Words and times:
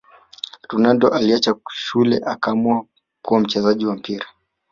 Ronaldo 0.69 1.09
aliacha 1.13 1.55
shule 1.69 2.21
akaamua 2.25 2.85
kuwa 3.21 3.39
mchezaji 3.39 3.85
wa 3.85 3.95
mpira 3.95 4.25